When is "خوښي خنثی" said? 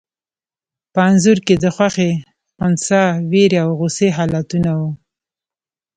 1.75-3.03